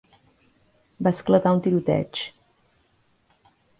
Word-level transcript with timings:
Va 1.07 1.11
esclatar 1.17 1.51
un 1.57 1.61
tiroteig. 1.67 2.23